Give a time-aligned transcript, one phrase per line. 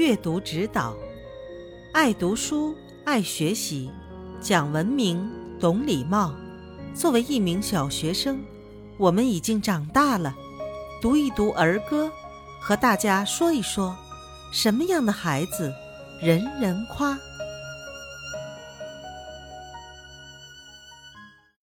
[0.00, 0.96] 阅读指导
[1.92, 3.90] 爱读书爱学习
[4.40, 5.30] 讲文明
[5.60, 6.34] 懂礼貌。
[6.94, 8.42] 作为一名小学生
[8.96, 10.34] 我们已经长大了
[11.02, 12.10] 读一读儿歌
[12.58, 13.94] 和大家说一说
[14.50, 15.70] 什么样的孩子
[16.22, 17.18] 人人夸。